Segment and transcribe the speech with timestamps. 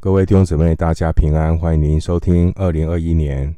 [0.00, 1.58] 各位弟兄姊妹，大家平安！
[1.58, 3.52] 欢迎您收听二零二一年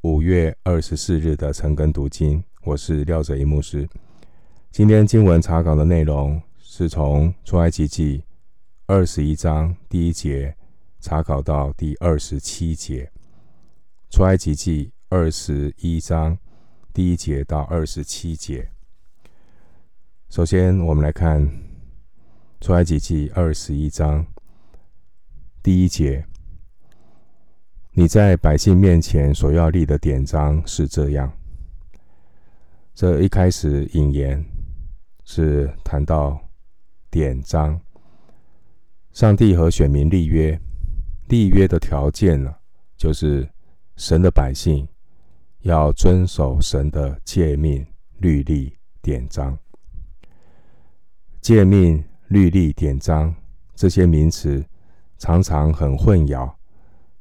[0.00, 2.42] 五月二十四日的晨更读经。
[2.64, 3.88] 我是廖哲一牧师。
[4.72, 8.24] 今天经文查考的内容是从出埃及记
[8.86, 10.52] 二十一章第一节
[10.98, 13.08] 查考到第二十七节。
[14.10, 16.36] 出埃及记二十一章
[16.92, 18.68] 第一节到二十七节。
[20.28, 21.48] 首先，我们来看
[22.60, 24.26] 出埃及记二十一章。
[25.66, 26.24] 第一节，
[27.90, 31.32] 你在百姓面前所要立的典章是这样。
[32.94, 34.44] 这一开始引言
[35.24, 36.38] 是谈到
[37.10, 37.80] 典章，
[39.10, 40.56] 上帝和选民立约，
[41.30, 42.54] 立约的条件呢，
[42.96, 43.50] 就是
[43.96, 44.86] 神的百姓
[45.62, 47.84] 要遵守神的诫命、
[48.18, 48.72] 律例、
[49.02, 49.58] 典章。
[51.40, 53.34] 诫命、律例、典章
[53.74, 54.64] 这些名词。
[55.18, 56.52] 常常很混淆，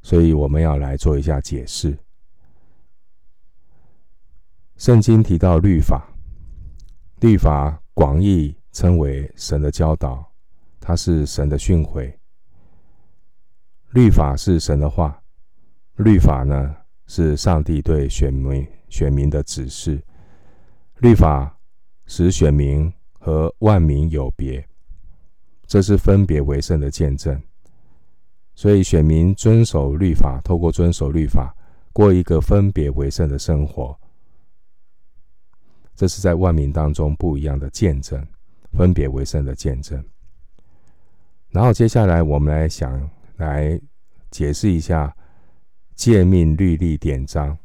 [0.01, 1.97] 所以我们要来做一下解释。
[4.77, 6.05] 圣经提到律法，
[7.21, 10.29] 律法广义称为神的教导，
[10.79, 12.13] 它是神的训诲。
[13.91, 15.23] 律法是神的话，
[15.95, 16.75] 律法呢
[17.07, 20.03] 是上帝对选民选民的指示。
[20.97, 21.57] 律法
[22.05, 24.67] 使选民和万民有别，
[25.65, 27.41] 这是分别为圣的见证。
[28.57, 31.53] 所以，选民遵守律法，透过遵守律法，
[31.91, 33.99] 过一个分别为圣的生活，
[35.93, 38.25] 这是在万民当中不一样的见证，
[38.71, 40.01] 分别为圣的见证。
[41.49, 43.77] 然后，接下来我们来想来
[44.31, 45.13] 解释一下
[45.95, 47.57] 诫命、律例、典章。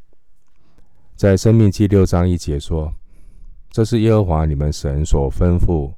[1.15, 2.93] 在生命记六章一节说
[3.71, 5.95] ：“这是耶和华你们神所吩咐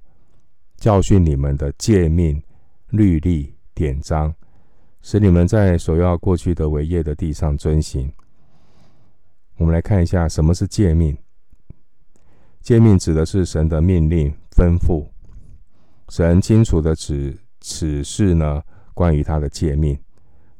[0.76, 2.42] 教训你们的诫命、
[2.90, 4.34] 律例、典章。”
[5.02, 8.10] 使你们在所要过去的为业的地上遵行。
[9.56, 11.16] 我们来看一下什么是诫命。
[12.60, 15.08] 诫命指的是神的命令吩咐，
[16.08, 18.62] 神清楚的指此事呢，
[18.94, 19.98] 关于他的诫命，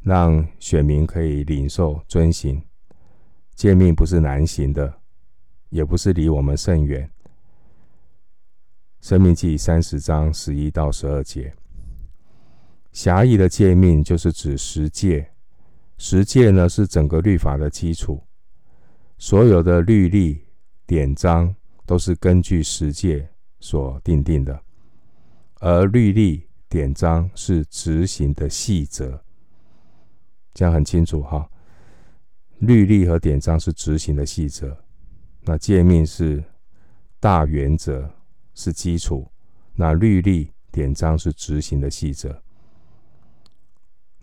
[0.01, 2.61] 让选民可以领受遵行。
[3.55, 4.93] 诫命不是难行的，
[5.69, 7.09] 也不是离我们甚远。
[9.01, 11.55] 申命记三十章十一到十二节。
[12.93, 15.27] 狭义的诫命就是指十诫，
[15.97, 18.23] 十诫呢是整个律法的基础，
[19.17, 20.45] 所有的律例
[20.87, 21.55] 典章
[21.87, 23.27] 都是根据十诫
[23.61, 24.63] 所定定的，
[25.61, 29.23] 而律例典章是执行的细则，
[30.53, 31.49] 这样很清楚哈。
[32.59, 34.77] 律例和典章是执行的细则，
[35.41, 36.45] 那诫命是
[37.19, 38.09] 大原则，
[38.55, 39.27] 是基础，
[39.75, 42.43] 那律例典章是执行的细则。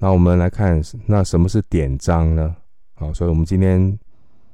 [0.01, 2.55] 那我们来看，那什么是典章呢？
[2.93, 3.99] 好，所以我们今天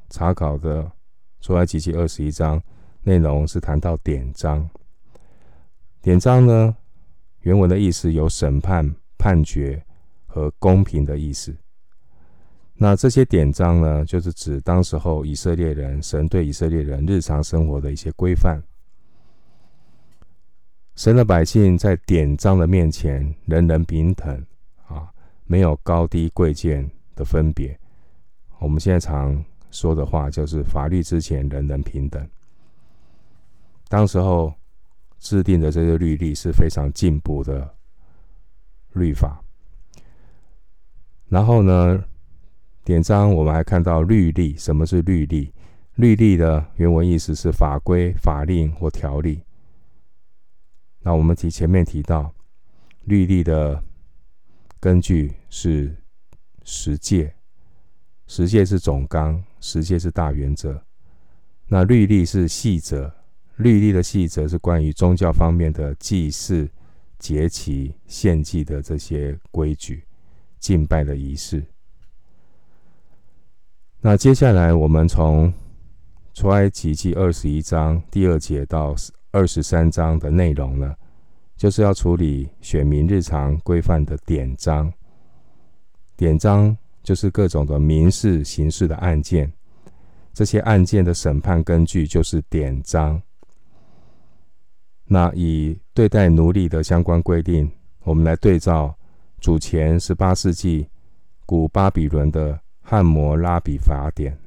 [0.09, 0.91] 查考的
[1.39, 2.59] 出埃及记二十一章
[3.03, 4.67] 内容是谈到典章。
[6.01, 6.75] 典章呢，
[7.41, 9.83] 原文的意思有审判、判决
[10.25, 11.55] 和公平的意思。
[12.73, 18.61] 那这些典章呢，就是指当时候以色列人，神对以色列人日常生活的一些规范。
[20.95, 24.43] 神的百姓在典章的面前，人人平等。
[25.47, 27.77] 没有高低贵贱的分别。
[28.59, 32.27] 我们现在常说的话就是“法律之前，人人平等”。
[33.87, 34.51] 当时候
[35.19, 37.75] 制定的这些律例是非常进步的
[38.93, 39.39] 律法。
[41.27, 42.03] 然后呢，
[42.83, 44.55] 典章我们还看到律例。
[44.57, 45.53] 什么是律例？
[45.95, 49.41] 律例的原文意思是法规、法令或条例。
[51.01, 52.33] 那我们提前面提到
[53.03, 53.83] 律例的。
[54.85, 55.95] 根据是
[56.63, 57.33] 十诫，
[58.27, 60.79] 十诫是总纲，十诫是大原则。
[61.65, 63.11] 那律例是细则，
[63.55, 66.69] 律例的细则是关于宗教方面的祭祀、
[67.17, 70.05] 节期、献祭的这些规矩、
[70.59, 71.65] 敬拜的仪式。
[74.01, 75.51] 那接下来我们从
[76.35, 78.95] 出埃及记二十一章第二节到
[79.31, 80.93] 二十三章的内容呢，
[81.57, 84.91] 就是要处理选民日常规范的典章，
[86.17, 89.51] 典章就是各种的民事、刑事的案件，
[90.33, 93.21] 这些案件的审判根据就是典章。
[95.05, 97.71] 那以对待奴隶的相关规定，
[98.03, 98.93] 我们来对照
[99.39, 100.85] 主前十八世纪
[101.45, 104.37] 古巴比伦的汉谟拉比法典，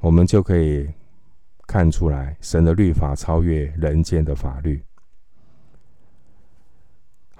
[0.00, 0.88] 我们就可以
[1.68, 4.82] 看出来，神的律法超越人间的法律。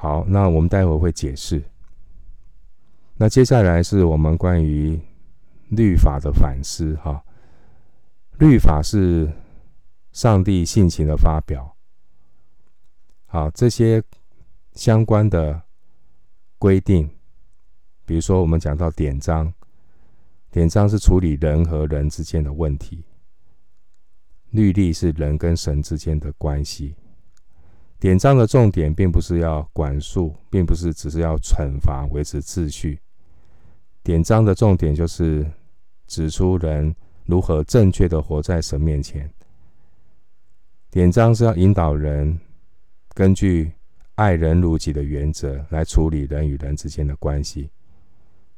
[0.07, 1.61] 好，那我们待会会解释。
[3.17, 4.97] 那接下来是我们关于
[5.71, 6.95] 律法的反思。
[7.03, 7.21] 哈，
[8.39, 9.29] 律法是
[10.13, 11.77] 上帝性情的发表。
[13.27, 14.01] 好，这些
[14.75, 15.61] 相关的
[16.57, 17.11] 规定，
[18.05, 19.53] 比如说我们讲到典章，
[20.53, 23.05] 典章是处理人和人之间的问题。
[24.51, 26.95] 律例是人跟神之间的关系。
[27.99, 33.01] 典章的重点并不是要管束，并不是只是要惩罚、维持秩序。
[34.03, 35.45] 典章的重点就是
[36.07, 36.95] 指出人
[37.25, 39.29] 如何正确的活在神面前。
[40.91, 42.39] 典章是要引导人
[43.15, 43.73] 根据
[44.15, 47.71] 爱人如己的原则来处理人与人之间的关系。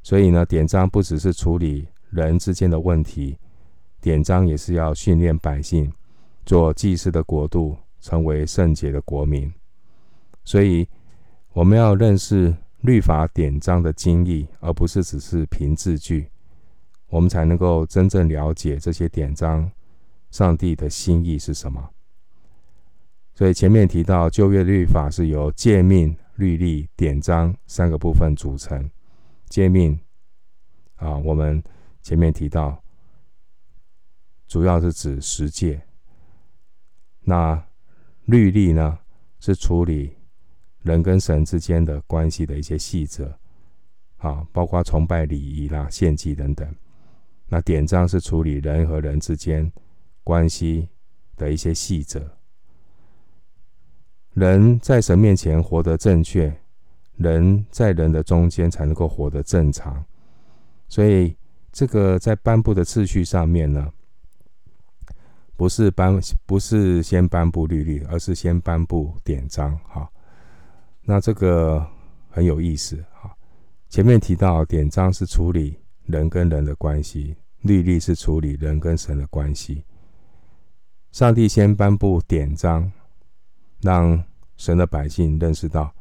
[0.03, 3.39] 所以呢，典章不只是处理人之间的问题，
[4.01, 5.93] 典章也是要训练百姓
[6.45, 7.77] 做祭司的国度。
[8.01, 9.53] 成为圣洁的国民，
[10.45, 10.89] 所以
[11.53, 16.31] 我们要认识律法典章的精义，而不是只是凭字句，
[17.09, 19.71] 我们才能够真正了解这些典章，
[20.31, 21.91] 上帝的心意是什么。
[23.35, 28.91] 所以前面提到旧约律法是由诫命、律例、典章三个部分组成。
[29.49, 29.99] 诫命
[30.97, 31.63] 啊，我们
[32.03, 32.83] 前面提到，
[34.47, 35.81] 主要是指十诫。
[37.21, 37.65] 那
[38.29, 38.99] 律例呢，
[39.41, 40.15] 是处理
[40.83, 43.39] 人跟神之间的关系的一些细则，
[44.19, 46.69] 啊，包括崇拜礼仪啦、献祭等等。
[47.47, 49.73] 那典章是处理人和人之间
[50.23, 50.91] 关系
[51.37, 52.23] 的一些细则。
[54.35, 56.55] 人在神面前活得正确，
[57.17, 60.05] 人在人的中间才能够活得正常。
[60.87, 61.35] 所以，
[61.73, 63.91] 这个在颁布的次序上面呢，
[65.59, 66.17] 不是颁，
[66.47, 69.77] 不是先颁布律例，而是先颁布典章。
[69.89, 70.09] 哈，
[71.03, 71.85] 那这个
[72.31, 73.05] 很有意思。
[73.13, 73.37] 哈，
[73.89, 79.85] 前面提到典章是处理人跟人的关系，律例是处理人跟神的关系。
[81.11, 82.93] 上帝先颁布典章，
[83.81, 84.23] 让
[84.57, 85.93] 神的百姓认识到，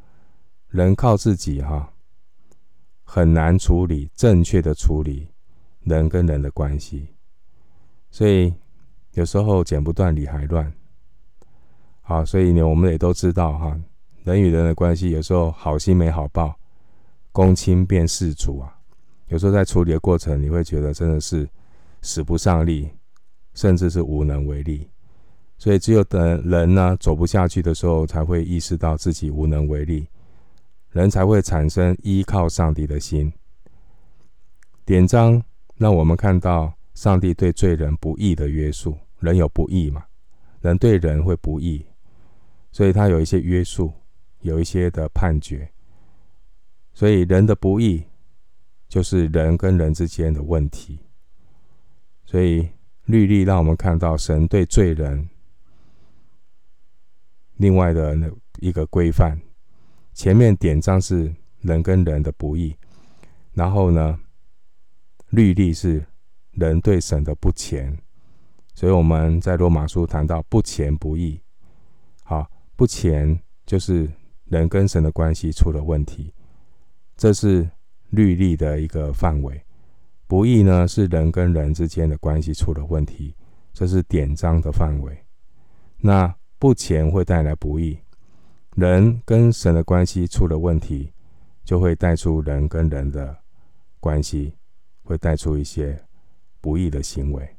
[0.68, 1.92] 人靠自己哈
[3.02, 5.26] 很难处理正确的处理
[5.80, 7.08] 人跟人的关系，
[8.08, 8.54] 所以。
[9.18, 10.72] 有时候剪不断理还乱，
[12.02, 13.76] 好，所以呢，我们也都知道哈，
[14.22, 16.54] 人与人的关系有时候好心没好报，
[17.32, 18.78] 公亲变世主啊。
[19.26, 21.48] 有时候在处理的过程，你会觉得真的是
[22.00, 22.88] 使不上力，
[23.54, 24.88] 甚至是无能为力。
[25.58, 30.06] 所以只有等人呢走不下去的时候，才会意识到自己无能为力，
[30.92, 33.32] 人才会产生依靠上帝的心。
[34.84, 35.42] 典章
[35.74, 38.96] 让我们看到上帝对罪人不义的约束。
[39.20, 40.04] 人有不义嘛？
[40.60, 41.86] 人对人会不义，
[42.72, 43.92] 所以他有一些约束，
[44.40, 45.70] 有一些的判决。
[46.92, 48.04] 所以人的不义
[48.88, 50.98] 就是人跟人之间的问题。
[52.24, 52.68] 所以
[53.04, 55.28] 律例让我们看到神对罪人
[57.56, 58.30] 另外的那
[58.60, 59.40] 一个规范。
[60.12, 62.76] 前面典章是人跟人的不义，
[63.52, 64.18] 然后呢，
[65.30, 66.04] 律例是
[66.50, 67.96] 人对神的不虔。
[68.78, 71.42] 所以我们在罗马书谈到不虔不义，
[72.22, 73.36] 好，不虔
[73.66, 74.08] 就是
[74.44, 76.32] 人跟神的关系出了问题，
[77.16, 77.68] 这是
[78.10, 79.52] 律例的一个范围；
[80.28, 83.34] 不义呢是人跟人之间的关系出了问题，
[83.72, 85.24] 这是典章的范围。
[85.96, 87.98] 那不虔会带来不义，
[88.76, 91.12] 人跟神的关系出了问题，
[91.64, 93.36] 就会带出人跟人的
[93.98, 94.54] 关系，
[95.02, 96.00] 会带出一些
[96.60, 97.57] 不义的行为。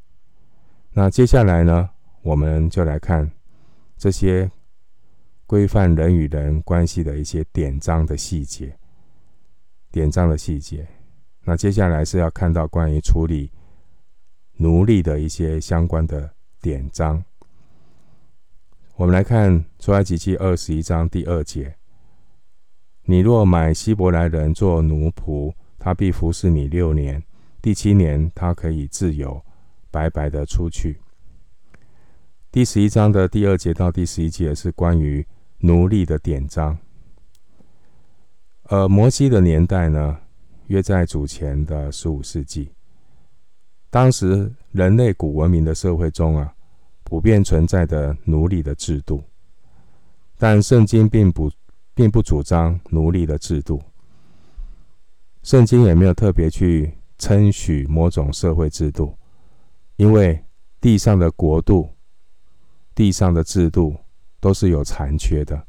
[0.91, 1.89] 那接下来呢，
[2.21, 3.29] 我们就来看
[3.97, 4.49] 这些
[5.45, 8.75] 规范人与人关系的一些典章的细节。
[9.91, 10.87] 典章的细节。
[11.43, 13.51] 那接下来是要看到关于处理
[14.57, 16.29] 奴隶的一些相关的
[16.61, 17.23] 典章。
[18.95, 21.75] 我们来看出埃及记二十一章第二节：
[23.03, 27.23] 你若买希伯来人做奴仆，他必服侍你六年，
[27.61, 29.41] 第七年他可以自由。
[29.91, 30.99] 白白的出去。
[32.51, 35.25] 第十一章的第二节到第十一节是关于
[35.59, 36.77] 奴隶的典章。
[38.63, 40.17] 呃，摩西的年代呢，
[40.67, 42.71] 约在主前的十五世纪。
[43.89, 46.53] 当时人类古文明的社会中啊，
[47.03, 49.23] 普遍存在的奴隶的制度，
[50.37, 51.51] 但圣经并不
[51.95, 53.81] 并不主张奴隶的制度。
[55.41, 59.17] 圣经也没有特别去称许某种社会制度。
[59.99, 60.41] 因为
[60.79, 61.89] 地上的国度、
[62.95, 63.97] 地上的制度
[64.39, 65.61] 都是有残缺的，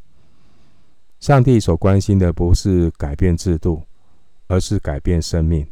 [1.18, 3.82] 上帝所关心的不是改变制度，
[4.46, 5.66] 而是改变生命。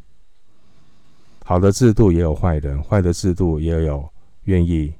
[1.45, 4.13] 好的制度也有坏人，坏的制度也有
[4.43, 4.93] 愿意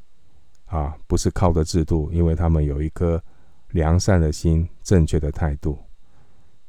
[0.67, 3.21] 啊，不是靠的制度，因为他们有一颗
[3.71, 5.77] 良善的心、正确的态度，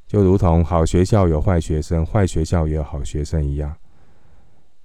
[0.08, 3.76] 就如同好学校有坏学生，坏学校也有好学生一样。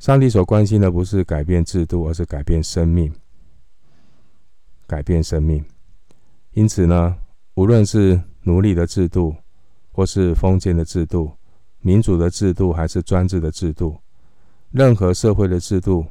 [0.05, 3.11] 上帝所关心的不是改变制度，而是改变生命，
[4.87, 5.65] 改变生命。
[6.53, 7.17] 因此呢，
[7.55, 9.35] 无论是奴隶的制度，
[9.93, 11.33] 或是封建的制度，
[11.81, 13.99] 民主的制度，还是专制的制度。
[14.73, 16.05] 任何社会的制度，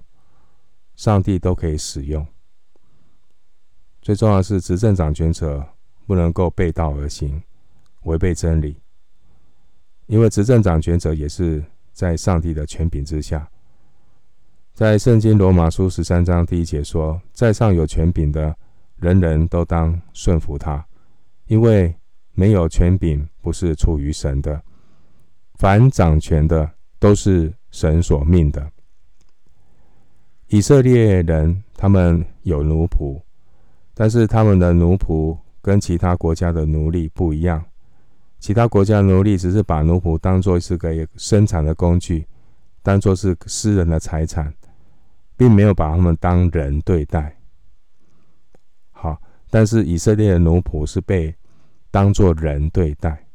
[0.96, 2.26] 上帝都可以使用。
[4.02, 5.64] 最重要的是，执政掌权者
[6.08, 7.40] 不能够背道而行，
[8.06, 8.76] 违背真理。
[10.08, 13.48] 因为执政掌权者也是在上帝的权柄之下。
[14.74, 18.56] 在圣经罗马书十三章第一节说：“在上有权柄的，
[18.98, 20.86] 人人都当顺服他，
[21.48, 21.96] 因为
[22.34, 24.62] 没有权柄不是出于神的。
[25.56, 28.72] 凡掌权的都是。”神所命的。
[30.46, 33.20] 以色列人，他们有奴仆，
[33.96, 37.66] 但是他们的奴仆跟其他国家的奴隶不一样。
[38.40, 42.28] 其他国家的奴隶只是把奴仆当作是个生产的工具，
[42.84, 44.54] 当作是私人的财产，
[45.44, 47.38] 并没有把他们当人对待。
[48.92, 51.36] 好，但是以色列的奴仆是被
[51.92, 53.26] 当作人对待，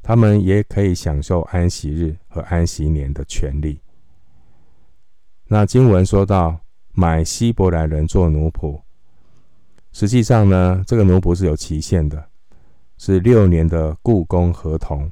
[0.00, 3.80] 他们也可以享受安息日和安息年的权利。
[5.48, 6.56] 那经文说到
[6.92, 8.80] 买希伯来人做奴仆，
[9.90, 12.28] 实际上呢，这个奴仆是有期限的，
[12.96, 15.10] 是六年的雇工合同。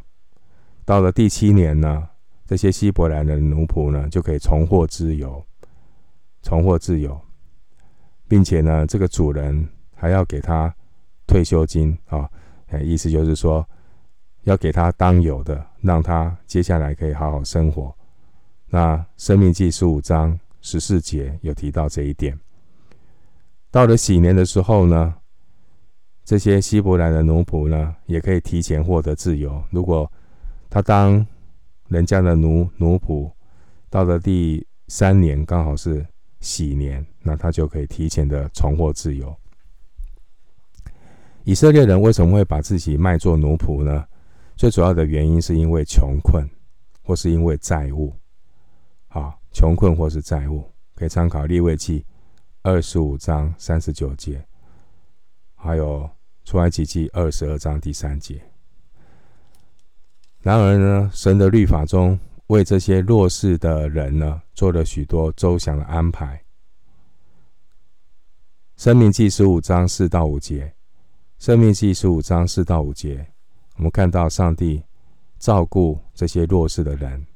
[0.84, 2.08] 到了第七年呢，
[2.46, 5.44] 这些希伯来人的奴仆呢就可以重获自由，
[6.44, 7.18] 重获自由，
[8.28, 10.72] 并且呢，这个主人还要给他
[11.26, 12.30] 退休金啊，
[12.82, 13.66] 意思就是说
[14.42, 17.92] 要给他当有的，让他接下来可以好好生活。
[18.66, 22.38] 那《生命记》十五章十四节有提到这一点。
[23.70, 25.14] 到了禧年的时候呢，
[26.24, 29.64] 这些希伯来的奴仆呢，也可以提前获得自由。
[29.70, 30.10] 如果
[30.68, 31.26] 他当
[31.88, 33.30] 人家的奴奴仆，
[33.88, 36.04] 到了第三年刚好是
[36.44, 39.34] 禧年，那他就可以提前的重获自由。
[41.44, 44.06] 以色列人为什么会把自己卖作奴仆呢？
[44.54, 46.46] 最主要的原因是因为穷困，
[47.02, 48.14] 或是因为债务。
[49.08, 52.04] 啊，穷困或是债务，可以参考利未记
[52.62, 54.44] 二十五章三十九节，
[55.54, 56.08] 还有
[56.44, 58.42] 出埃及记二十二章第三节。
[60.42, 66.42] 然而呢，神的律法中为这些弱势的人呢，做了许多周详的安排。
[68.76, 70.74] 申命记十五章四到五节，
[71.38, 73.26] 申命记十五章四到五节，
[73.76, 74.82] 我们看到上帝
[75.38, 77.26] 照顾这些弱势的人。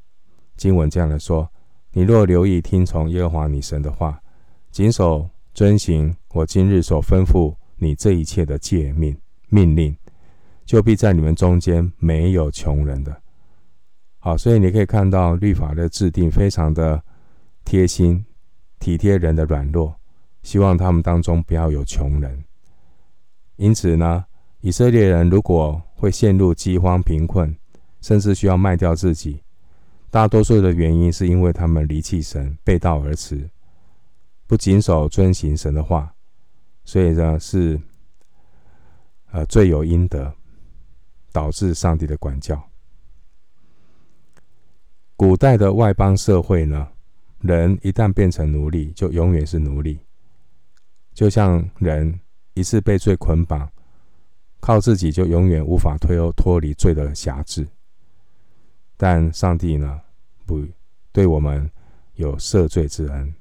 [0.57, 1.49] 经文这样说。
[1.91, 4.21] 你若留意听从耶和华你神的话，
[4.71, 9.97] 谨守遵行我今日所吩咐你这一切的诫命命令，
[10.67, 13.23] 就必在你们中间没有穷人的。
[14.29, 17.03] 好，所以你可以看到律法的制定非常的
[17.65, 18.23] 贴心，
[18.79, 19.97] 体贴人的软弱，
[20.43, 22.45] 希望他们当中不要有穷人。
[23.57, 24.27] 因此呢，
[24.61, 27.57] 以色列人如果会陷入饥荒、贫困，
[28.03, 29.43] 甚至需要卖掉自己。
[30.11, 33.49] 大多数的原因是因为他们离弃神，背道而驰，
[34.47, 36.13] 不谨守遵行神的话，
[36.85, 37.81] 所以呢是
[39.31, 40.31] 呃罪有应得，
[41.33, 42.63] 导致上帝的管教。
[45.19, 46.87] 古代的外邦社会呢，
[47.41, 49.99] 人一旦变成奴隶，就永远是奴隶，
[51.13, 52.21] 就像人
[52.55, 53.69] 一次被罪捆绑，
[54.61, 57.67] 靠自己就永远无法推脱脱离罪的辖制。
[58.97, 60.01] 但上帝呢，
[60.47, 60.65] 不
[61.11, 61.69] 对我们
[62.15, 63.35] 有赦罪之恩，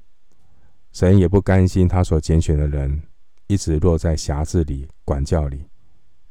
[0.93, 2.99] 神也不甘心他所拣选的人
[3.45, 5.63] 一直落在辖制里、管教里，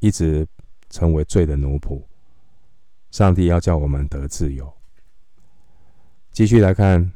[0.01, 0.45] 一直
[0.91, 2.03] 成为罪的奴仆。
[3.13, 4.76] 上帝要叫我们得自由。
[6.37, 7.13] 继续来看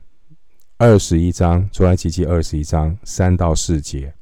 [0.78, 4.14] 二十一章，出埃及记二十一章三到四节：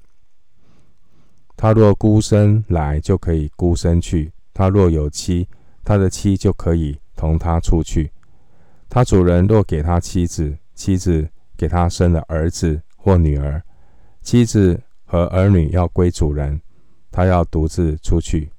[1.56, 5.46] 他若孤身来，就可以孤身去；他若有妻，
[5.84, 6.98] 他的妻就可以。
[7.14, 8.10] 同他出去，
[8.88, 13.62] 他主人若给他妻子，妻子给他生了儿子或女儿，
[14.20, 16.60] 妻子和儿女要归主人，
[17.12, 18.50] 他要独自出去。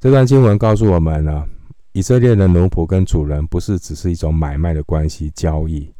[0.00, 1.46] 这段经文告诉我们呢，
[1.92, 5.92] 以色列的奴仆跟主人不是只是一种买卖的关系交易，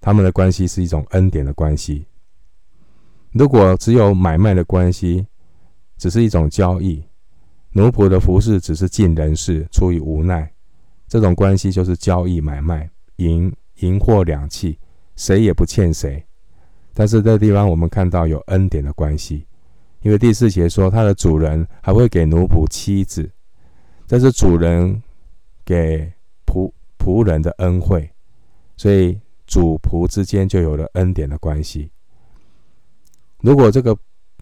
[0.00, 2.04] 他们的关系是一种恩典的关系。
[3.30, 5.24] 如果只有买卖的关系，
[5.96, 7.02] 只是一种交易。
[7.72, 10.52] 奴仆的服侍只是尽人事，出于无奈。
[11.06, 14.76] 这种关系就是交易买卖，赢赢货两訖，
[15.14, 16.24] 谁也不欠谁。
[16.92, 19.46] 但是这地方我们看到有恩典的关系，
[20.02, 23.30] 因为第四节说他的主人还会给奴仆妻子，
[24.10, 25.00] 这是主人
[25.64, 26.12] 给
[26.44, 28.10] 仆仆人的恩惠，
[28.76, 31.88] 所以主仆之间就有了恩典的关系。
[33.38, 33.96] 如果这个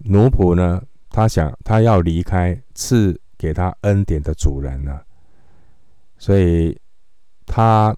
[0.05, 5.03] 奴仆呢，他想他要离开赐给他恩典的主人呢，
[6.17, 6.75] 所以
[7.45, 7.95] 他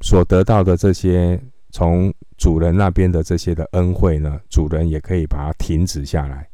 [0.00, 6.48] 所得到的这些从主人那边的这些的恩惠呢，主人也可以把它停止下来，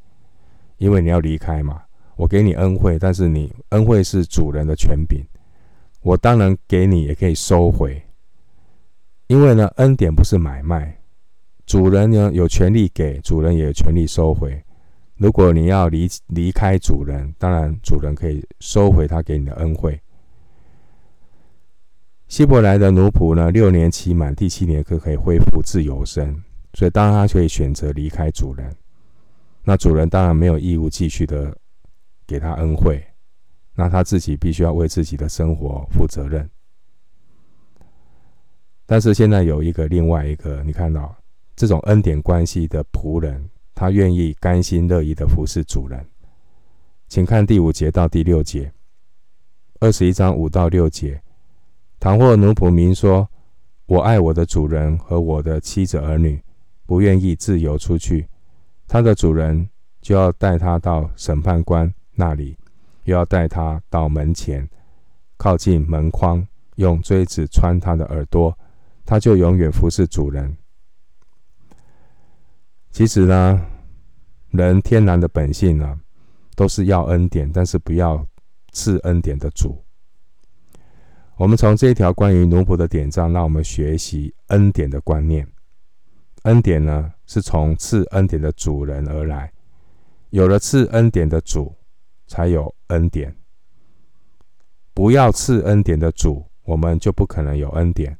[0.79, 1.86] 因为你要离开嘛。
[2.17, 5.23] 我给你恩惠，但是你恩惠是主人的权柄，
[6.01, 8.03] 我当然给你也可以收回，
[9.27, 10.99] 因为呢，恩典不是买卖，
[11.67, 14.63] 主人呢有权利给，主人也有权利收回。
[15.17, 20.01] 如果你要离离开主人，当然主人可以收回他给你的恩惠。
[22.29, 26.43] 希伯来的奴仆呢，六年期满，第七年可可以恢复自由身，
[26.75, 28.75] 所以当然他可以选择离开主人。
[29.65, 31.57] 那主人当然没有义务继续的
[32.27, 33.03] 给他恩惠，
[33.75, 36.49] 那他自己必须要为自己的生活负责任。
[38.85, 41.15] 但是现在有一个另外一个，你看到
[41.55, 46.05] 这种恩典关系的仆人，他愿意甘心乐意的服侍主人。
[47.09, 48.73] 请看第五节到第六节，
[49.81, 51.23] 二十一章五到六节。
[51.99, 53.29] 倘或奴仆明说
[53.87, 56.43] ：“我爱我的主人和我的妻子儿女，
[56.85, 58.29] 不愿意自由出去。”
[58.87, 59.69] 他的主人
[60.01, 62.57] 就要带他到审判官那里，
[63.05, 64.69] 又要带他到门前，
[65.37, 66.45] 靠近门框，
[66.75, 68.59] 用锥子穿他的耳朵，
[69.05, 70.57] 他就永远服侍主人。
[72.91, 73.67] 其实呢，
[74.51, 76.01] 人天然的本性呢，
[76.55, 78.27] 都是要恩典，但是不要
[78.73, 79.85] 赐恩典的主。
[81.37, 85.47] 我们从这一条关于奴仆的典章，让我们学习恩典的观念。
[86.45, 89.53] 恩典呢，是从赐恩典的主人而来。
[90.31, 91.75] 有了赐恩典的主，
[92.27, 93.35] 才有恩典。
[94.95, 98.19] 不要赐恩典的主，我们就不可能有恩典。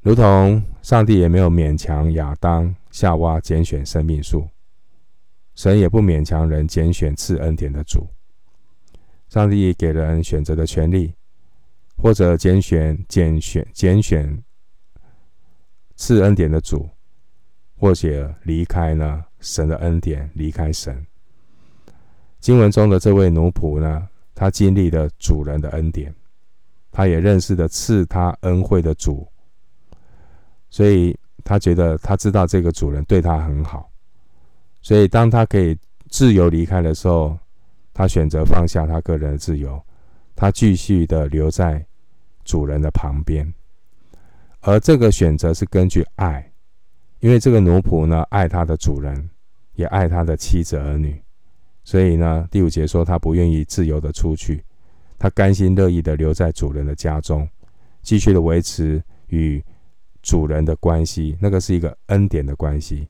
[0.00, 4.48] 如同上帝也没有勉强亚当、夏娃拣选生命树，
[5.54, 8.08] 神也不勉强人拣选赐恩典的主。
[9.28, 11.14] 上帝给人选择的权利，
[11.98, 14.42] 或者拣选、拣选、拣选
[15.96, 16.88] 赐恩典的主，
[17.76, 21.06] 或者离开呢神的恩典，离开神。
[22.40, 26.14] 经文中的这位奴仆呢，他经历了主人的恩典，
[26.90, 29.26] 他也认识了赐他恩惠的主，
[30.70, 33.90] 所以他觉得他知道这个主人对他很好，
[34.82, 35.76] 所以当他可以
[36.08, 37.38] 自由离开的时候。
[37.92, 39.78] 他选择放下他个人的自由，
[40.34, 41.84] 他继续的留在
[42.44, 43.52] 主人的旁边，
[44.60, 46.50] 而这个选择是根据爱，
[47.18, 49.28] 因为这个奴仆呢，爱他的主人，
[49.74, 51.20] 也爱他的妻子儿女，
[51.90, 54.62] 所以呢，第五节说他不愿意自由的出去，
[55.18, 57.48] 他甘心乐意的留在主人的家中，
[58.00, 59.60] 继续的维持与
[60.22, 63.08] 主人的关系，那个是一个恩典的关系，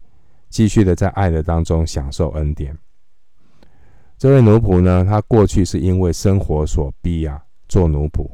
[0.49, 2.75] 继续的在爱的当中享受恩典。
[4.17, 7.39] 这位奴仆呢，他过去是因为生活所逼啊，
[7.69, 8.27] 做奴仆。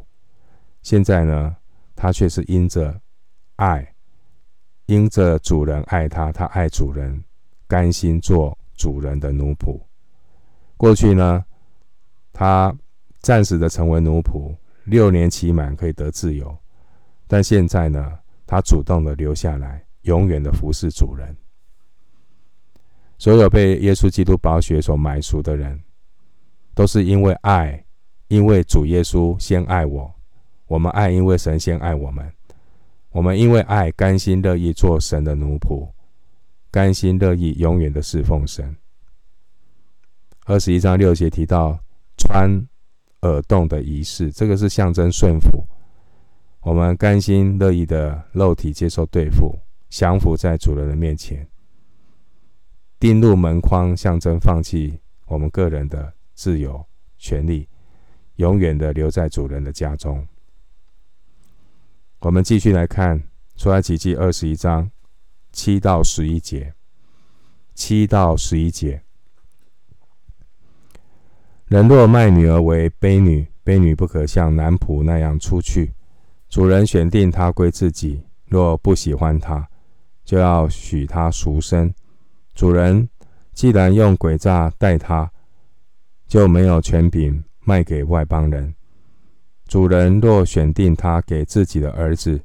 [0.80, 1.56] 现在呢，
[1.96, 2.94] 他却是因着
[3.56, 3.84] 爱，
[4.84, 7.20] 因着主人爱他，他爱主人，
[7.66, 9.80] 甘心做主人的奴仆。
[10.76, 11.44] 过去呢，
[12.32, 12.74] 他
[13.20, 16.56] 暂时的成为奴仆，六年期满可以得自由，
[17.26, 21.34] 但现在呢，他主动的留下来，永远的服侍主人。
[23.18, 25.80] 所有被耶稣基督宝血所买赎的人，
[26.74, 27.82] 都是因为爱，
[28.28, 30.14] 因为主耶稣先爱我，
[30.66, 32.30] 我们爱，因为神先爱我们，
[33.10, 35.88] 我们因为爱，甘心乐意做神的奴仆，
[36.70, 38.76] 甘心乐意永远的侍奉神。
[40.48, 41.76] 二十一章六节提到
[42.16, 42.48] 穿
[43.22, 45.66] 耳洞的仪式，这个是象征顺服，
[46.60, 51.44] 我们甘心乐意的肉体接受对付，降服在主人的面前。
[53.00, 56.86] 钉入门框，象征放弃我们个人的自由
[57.18, 57.68] 权利，
[58.36, 60.24] 永远的留在主人的家中。
[62.20, 63.20] 我们继续来看
[63.56, 64.88] 出埃及记二十一章
[65.50, 66.72] 七到十一节。
[67.74, 69.02] 七到十一节，
[71.68, 75.92] 人若卖女儿为婢女，卑女不可像男仆那样出去。
[76.48, 79.66] 主人选定她归自己，若不喜欢她，
[80.24, 81.92] 就要许她赎身。
[82.54, 83.08] 主人
[83.52, 85.28] 既然用诡诈待她，
[86.28, 88.72] 就没有权柄卖给外邦人。
[89.66, 92.40] 主人若选定她给自己的儿子，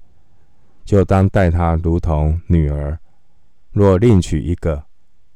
[0.83, 2.97] 就当待他如同女儿；
[3.71, 4.83] 若另娶一个，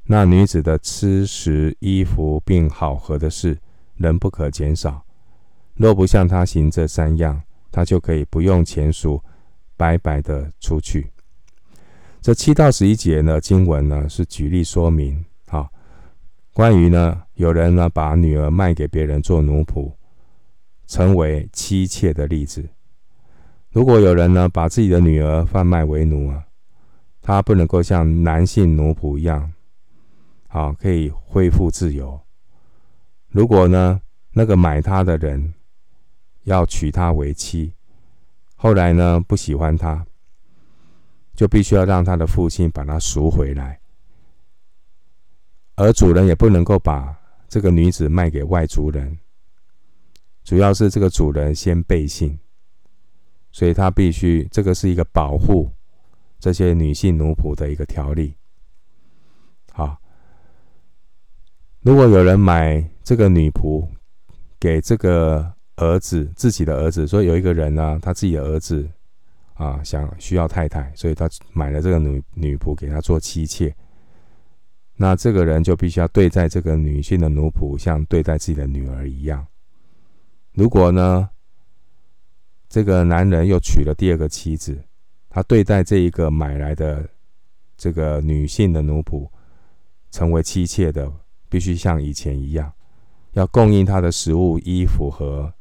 [0.06, 3.56] 那女子的吃食、衣服并好合的事，
[3.98, 5.04] 人不可减少。
[5.76, 9.22] 若不向他行这三样，他就可以不用钱赎，
[9.76, 11.12] 白白的出去。
[12.22, 15.70] 这七到十一节呢，经文呢是举例说明，啊，
[16.54, 19.92] 关于呢有人呢把女儿卖给别人做奴仆。
[20.88, 22.64] 成为妻妾的例子。
[23.72, 26.46] 如果有人呢，把自己的女儿贩卖为奴啊，
[27.24, 29.52] 他不能够像男性奴仆一样，
[30.48, 32.22] 啊，可以恢复自由。
[33.36, 34.00] 如果呢，
[34.32, 35.54] 那个买他的人
[36.43, 37.74] 要娶她为妻，
[38.56, 40.06] 后来呢不喜欢她，
[41.36, 43.78] 就必须要让他的父亲把她赎回来，
[45.76, 47.13] 而主人也不能够把
[47.50, 49.19] 这个女子卖给外族人。
[50.45, 52.39] 主要是这个主人先背信，
[53.52, 55.69] 所以他必须，这个是一个保护
[56.39, 58.34] 这些女性奴仆的一个条例。
[59.74, 60.00] 好，
[61.82, 63.88] 如果有人买这个女仆
[64.60, 68.89] 给这个儿子，自己的儿子，所以有一个人呢，他自己的儿子
[69.54, 73.74] 啊，想需要太太，所以他买了这个女女仆给他做妻妾，
[74.96, 79.46] 那这个人就必须要对待这个女性的奴仆，像对待自己的女儿一样。
[80.54, 81.30] 如果呢，
[82.68, 84.76] 这个男人又娶了第二个妻子，
[85.30, 87.08] 他对待这一个买来的
[87.78, 89.30] 这个女性的奴仆，
[90.10, 91.12] 成为妻妾的，
[91.50, 92.74] 必须像以前一样，
[93.36, 95.54] 要供应他的食物、衣服和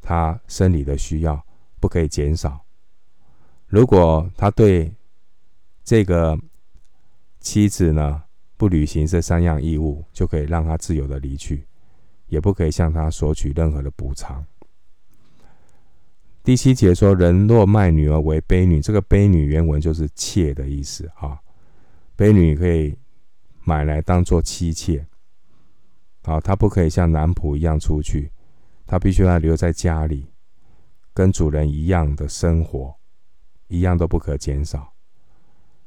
[0.00, 1.40] 他生理的需要，
[1.78, 2.64] 不可以减少。
[3.66, 4.92] 如果他对
[5.84, 6.36] 这个
[7.38, 8.22] 妻子呢，
[8.56, 11.66] 不履行这三样义务，就可以让他自由的离去。
[12.28, 14.46] 也不可以向他索取任何的补偿。
[16.44, 21.40] 第七节说：“人若卖女儿为卑女，这个卑女原文就是妾的意思啊。
[22.16, 22.96] 卑女可以
[23.64, 25.04] 买来当做妻妾。
[26.22, 28.30] 好，他不可以像男仆一样出去，
[28.86, 30.26] 他必须要留在家里，
[31.14, 32.94] 跟主人一样的生活，
[33.68, 34.92] 一样都不可减少。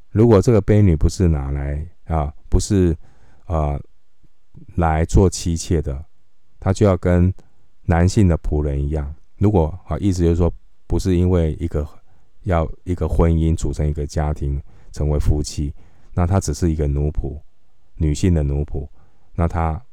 [0.09, 2.95] 如果这个婢女不是拿来啊，不是
[3.45, 3.79] 啊
[4.75, 6.05] 来做妻妾的。”
[6.59, 7.33] 他就要跟
[7.81, 10.49] 男性的仆人一样，如果啊，意思就是说，
[10.87, 11.85] 不是因为一个
[12.43, 14.61] 要一个婚姻组成一个家庭
[14.93, 15.73] 成为夫妻，
[16.13, 17.37] 那他只是一个奴仆，
[17.95, 18.87] 女性的奴仆，
[19.35, 19.83] 那他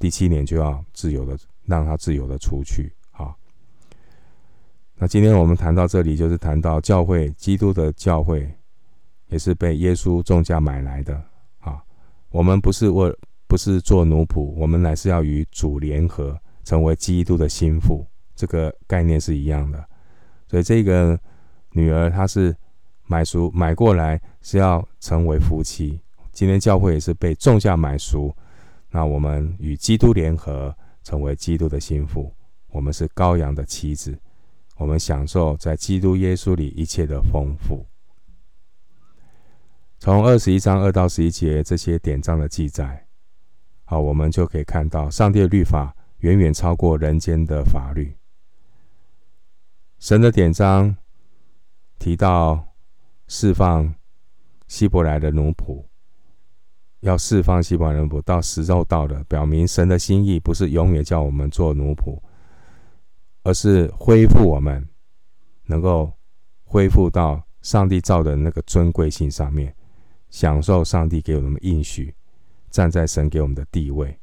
[0.00, 2.92] 第七年就要自由的让他自由的出去。
[3.12, 3.32] 啊，
[4.96, 8.52] 那今天我们谈到这里，就是谈到教会，基督的教会
[9.28, 11.14] 也是被耶稣重价买来的。
[11.60, 11.80] 啊，
[12.30, 13.16] 我们不是为。
[13.50, 18.06] 不是做奴仆，我们乃是要与主联合，成为基督的心腹。
[18.36, 19.84] 这个概念是一样的。
[20.46, 21.18] 所以这个
[21.72, 22.54] 女儿她是
[23.08, 26.00] 买赎买过来，是要成为夫妻。
[26.30, 28.32] 今天教会也是被重价买赎，
[28.90, 32.34] 那我们与基督联合，成为基督的心腹。
[32.68, 34.18] 我们是羔羊的妻子，
[34.76, 37.86] 我们享受在基督耶稣里一切的丰富。
[39.98, 43.06] 从二十一章二到十一节这些典章的记载。
[43.84, 48.16] 好，我们就可以看到，上帝的律法远远超过人间的法律。
[49.98, 50.96] 神的典章
[51.98, 52.74] 提到
[53.26, 53.94] 释放
[54.68, 55.84] 希伯来的奴仆，
[57.00, 62.20] 要释放希伯来奴仆到时候到了，表明神的心意不是永远叫我们做奴仆，
[63.42, 64.88] 而是恢复我们，
[65.66, 66.12] 能够
[66.64, 69.74] 恢复到上帝造的那个尊贵性上面，
[70.30, 72.14] 享受上帝给我们应许。
[72.70, 74.16] 站在神给我们的地位，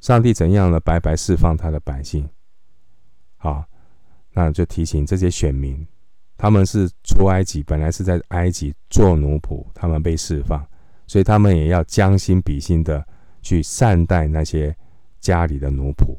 [0.00, 0.80] 上帝怎样呢？
[0.80, 2.28] 白白释放他的百姓。
[3.36, 3.64] 好，
[4.32, 5.86] 那就提醒这些选民，
[6.36, 10.68] 他们是出埃及，本来是在埃及做奴仆，他们被释放，
[11.08, 13.04] 所以他们也要将心比心的
[13.42, 14.76] 去善待那些
[15.18, 16.16] 家里的奴仆。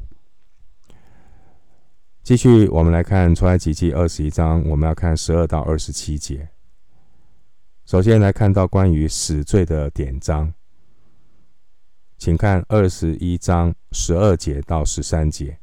[2.22, 6.50] 继续，我们来看出埃及记二十一章，我们要看十二到二十七节。
[7.86, 10.52] 首先来看到关于死罪的典章，
[12.18, 15.58] 请看二十一章十二节到十三节。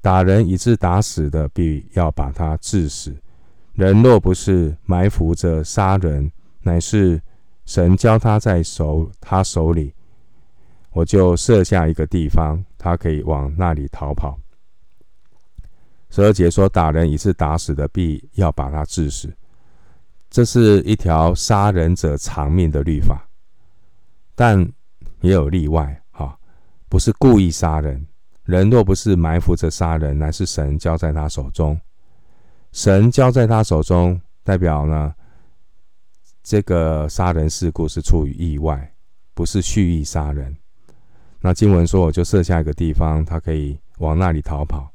[0.00, 3.16] 打人以致打死的，必要把他治死。
[3.74, 6.32] 人若不是埋伏着杀人，
[6.66, 7.22] 乃是
[7.64, 9.94] 神交他在手他手里，
[10.90, 14.36] 我就设下一个地方，他可以往那里逃跑。
[16.10, 19.32] 十二节说，打人一次打死的，必要把他治死。
[20.28, 23.28] 这是一条杀人者偿命的律法，
[24.34, 24.60] 但
[25.20, 26.36] 也有例外，哈，
[26.88, 28.04] 不是故意杀人。
[28.42, 31.80] 人若不是埋伏着杀人，乃是神交在他手中。
[32.72, 35.14] 神交在他手中，代表呢，
[36.46, 38.94] 这个杀人事故是出于意外，
[39.34, 40.56] 不是蓄意杀人。
[41.40, 44.88] 那经文说，我就设下一个地方，他可以往那里逃跑。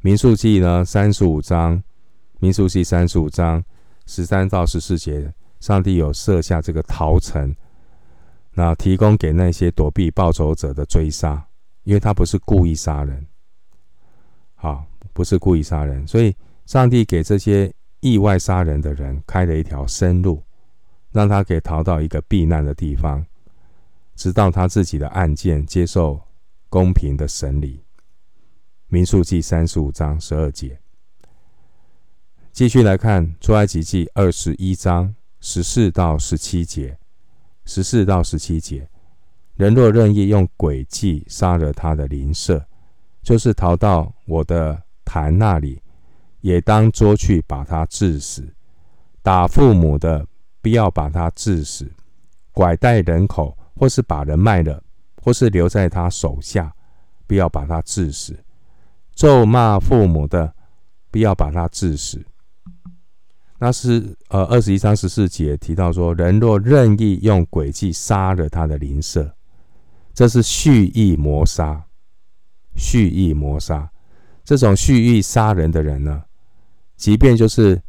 [0.00, 1.82] 民数记呢，三十五章，
[2.38, 3.62] 民数记三十五章
[4.06, 7.54] 十三到十四节，上帝有设下这个逃城，
[8.52, 11.46] 那提供给那些躲避报仇者的追杀。
[11.82, 13.26] 因为他不是故意杀人，
[14.54, 16.34] 好，不是故意杀人，所以
[16.64, 17.70] 上帝给这些
[18.04, 20.42] 意外杀人的人开了一条生路，
[21.10, 23.24] 让他给逃到一个避难的地方，
[24.14, 26.20] 直到他自己的案件接受
[26.68, 27.82] 公平的审理。
[28.88, 30.78] 民数记三十五章十二节，
[32.52, 36.98] 继续来看出埃及记二十一章十四到十七节，
[37.64, 38.86] 十四到十七节。
[39.54, 42.66] 人若任意用诡计杀了他的邻舍，
[43.22, 45.80] 就是逃到我的坛那里，
[46.44, 48.46] 也当捉去把他治死。
[49.22, 50.26] 打父母的，
[50.60, 51.86] 必要把他治死；
[52.52, 54.82] 拐带人口，或是把人卖了，
[55.22, 56.70] 或是留在他手下，
[57.26, 58.38] 必要把他治死。
[59.14, 60.52] 咒骂父母的，
[61.10, 62.22] 必要把他治死。
[63.58, 69.34] 那是呃二十一章十四节提到说，人若任意用诡计杀了他的邻舍。
[70.12, 71.86] 这是蓄意谋杀，
[72.76, 73.90] 蓄意谋杀。
[74.44, 76.22] 这种蓄意杀人的人呢，
[76.96, 77.80] 即便就是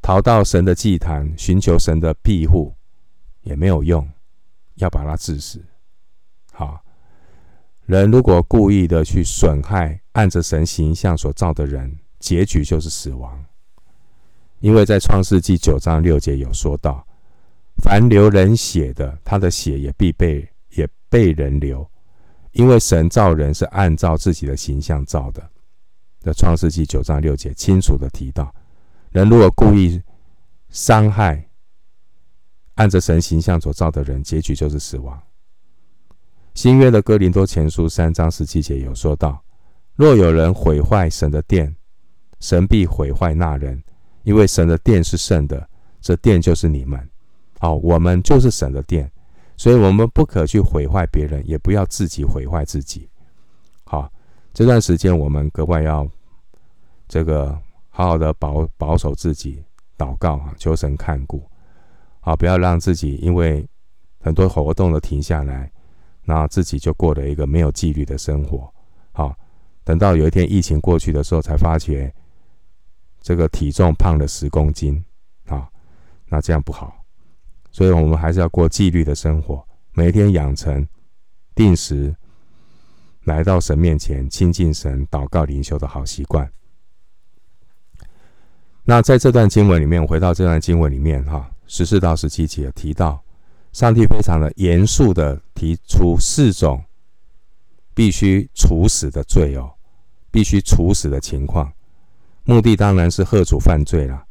[0.00, 2.74] 逃到神的祭坛，寻求神的庇护，
[3.42, 4.08] 也没有用，
[4.76, 5.64] 要把他治死。
[6.52, 6.82] 好，
[7.86, 13.44] 人如果故意的去损害按着神形象所造的人，结局就是死亡。
[14.60, 17.06] 因为在创世纪九章六节有说到，
[17.82, 20.88] 凡流人血的，他的血也必被也。
[21.12, 21.86] 被人流，
[22.52, 25.50] 因为神造人是按照自己的形象造的。
[26.22, 28.54] 的创世纪九章六节清楚的提到，
[29.10, 30.00] 人如果故意
[30.70, 31.48] 伤害
[32.74, 35.20] 按着神形象所造的人，结局就是死亡。
[36.54, 39.42] 新约的哥林多前书三章十七节有说到：
[39.94, 41.74] 若有人毁坏神的殿，
[42.40, 43.82] 神必毁坏那人，
[44.22, 45.68] 因为神的殿是圣的，
[46.00, 47.08] 这殿就是你们。
[47.58, 49.10] 好，我们就是神的殿。
[49.56, 53.08] 所以，我们不可去毁坏别人，也不要自己毁坏自己。
[54.52, 56.06] 这段时间我们格外要
[57.08, 59.62] 这个好好的保保守自己，
[59.96, 61.42] 祷告啊，求神看顾。
[62.20, 63.66] 好，不要让自己因为
[64.20, 65.70] 很多活动的停下来，
[66.24, 68.72] 那自己就过了一个没有纪律的生活。
[69.12, 69.34] 好，
[69.84, 72.12] 等到有一天疫情过去的时候，才发觉
[73.20, 75.02] 这个体重胖了十公斤。
[75.46, 75.68] 啊，
[76.26, 76.94] 那这样不好。
[77.70, 80.86] 所以，我们还是要过纪律的生活，每天养成
[81.54, 82.14] 定时
[83.24, 86.50] 来到神面前亲近神、祷告灵修的好习惯。
[88.84, 93.22] 那在这段经文里面，回到这段经文里面，哈，十四到十七节提到，
[93.72, 96.84] 上帝非常的严肃的提出四种
[97.94, 99.72] 必须处死的罪哦，
[100.30, 101.72] 必须处死的情况，
[102.42, 104.26] 目的当然是吓阻犯罪了，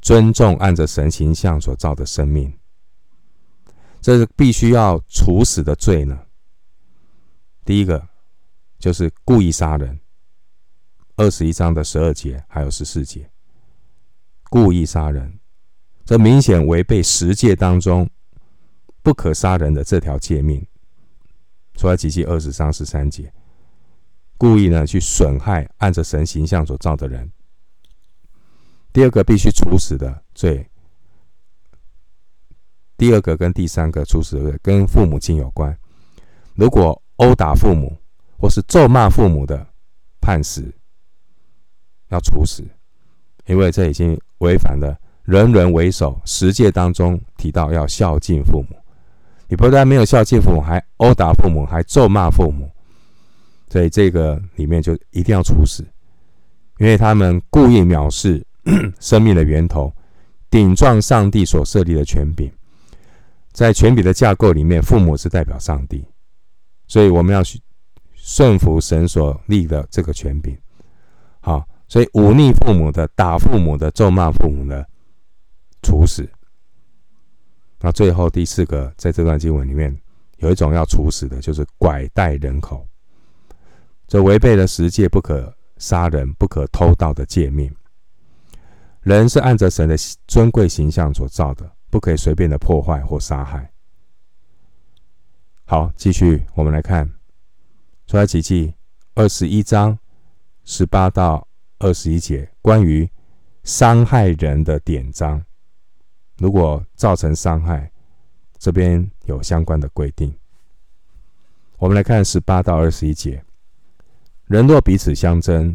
[0.00, 2.52] 尊重按着神形象所造的生命。
[4.00, 6.18] 这是必须要处死的罪呢。
[7.64, 8.04] 第一个
[8.82, 10.00] 就是故意杀人，
[11.14, 13.30] 二十一章的十二节还有十四节，
[14.50, 15.38] 故意杀人，
[16.04, 18.10] 这明显违背十诫当中
[19.00, 20.66] 不可杀人的这条诫命。
[21.74, 23.32] 出埃及记二十章十三节，
[24.36, 27.30] 故意呢去损害按着神形象所造的人。
[28.92, 30.68] 第二个必须处死的罪。
[32.96, 35.78] 第二个跟第三个处死的跟父母亲有关。
[36.56, 37.96] 如果殴打父母
[38.42, 39.64] 或是咒骂父母的，
[40.20, 40.68] 判死，
[42.08, 42.64] 要处死，
[43.46, 48.76] 因为这已经违反了人人为首十诫当中提到要孝敬父母。
[49.46, 52.68] 你不但没有孝敬父母，还殴打父母，还咒骂父母，
[53.68, 55.86] 所以这个里面就一定要处死，
[56.78, 58.44] 因为他们故意藐视
[58.98, 59.94] 生命的源头，
[60.50, 62.50] 顶撞上帝所设立的权柄。
[63.52, 66.04] 在权柄的架构里面，父母是代表上帝，
[66.88, 67.60] 所以我们要去
[68.32, 70.56] 顺服神所立的这个权柄。
[71.40, 74.88] 好，所以忤逆父母的、打父母的、咒骂父母的，
[75.82, 76.26] 处死。
[77.78, 79.94] 那最后第四个，在这段经文里面，
[80.38, 82.86] 有一种要处死的，就是拐带人口，
[84.08, 87.70] 这违背了十诫不可杀人、不可偷盗的诫命。
[89.02, 89.94] 人是按着神的
[90.26, 91.70] 尊贵形象所造的。
[91.90, 93.70] 不可以随便的破坏或杀害。
[95.66, 97.06] 好，继续我们来看
[98.12, 98.74] 出埃及记
[99.14, 99.98] 二十一章
[100.64, 101.48] 十八到
[101.78, 103.10] 二十一节，关于
[103.64, 105.42] 伤害人的典章。
[106.36, 107.90] 如果造成伤害，
[108.58, 110.30] 这边有相关的规定。
[111.78, 113.42] 我们来看十八到二十一节：
[114.44, 115.74] 人若彼此相争，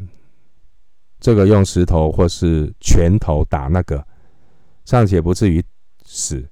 [1.19, 4.05] 这个用石头或是拳头打那个，
[4.85, 5.65] 尚且不至于
[6.05, 6.47] 死，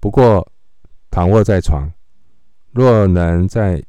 [0.00, 0.44] 不过
[1.08, 1.88] 躺卧在床。
[2.72, 3.80] 若能在，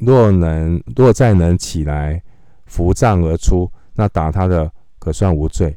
[0.00, 2.22] 若能若再能起来
[2.64, 5.76] 扶杖而出，那打他的可算无罪，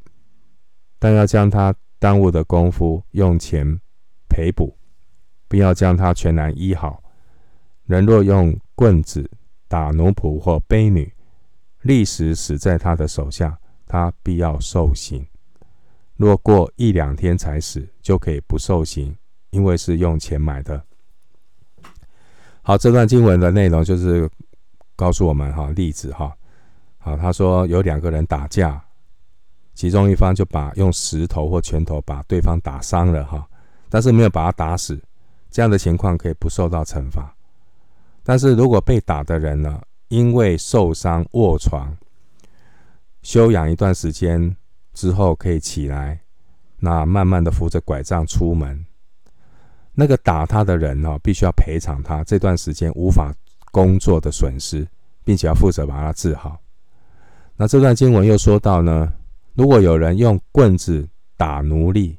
[0.97, 3.79] 但要将他耽误的功夫用钱
[4.29, 4.77] 赔补，
[5.49, 7.03] 并要将他全然医好。
[7.85, 9.29] 人若用棍子
[9.67, 11.13] 打奴仆或婢女，
[11.81, 15.27] 立时死在他的手下，他必要受刑。
[16.15, 19.13] 若过一两天才死，就可以不受刑，
[19.49, 20.81] 因为是用钱买的。
[22.65, 24.29] 好，这段经文的内容就是
[24.95, 26.33] 告诉我们哈例子哈。
[26.97, 28.81] 好，他说有两个人打架，
[29.73, 33.45] 其中一方就把用石头或拳头把对方打伤了哈，
[33.89, 34.97] 但是没有把他打死，
[35.51, 37.35] 这样的情况可以不受到惩罚。
[38.23, 41.93] 但是如果被打的人呢，因为受伤卧床，
[43.23, 44.55] 休养一段时间
[44.93, 46.17] 之后可以起来，
[46.79, 48.85] 那慢慢的扶着拐杖出门。
[49.95, 53.31] 那个打他的人呢，必须要赔偿他这段时间无法
[53.71, 54.87] 工作的损失，
[55.23, 56.59] 并且要负责把他治好。
[57.55, 59.13] 那这段经文又说到呢，
[59.53, 62.17] 如果有人用棍子打奴隶，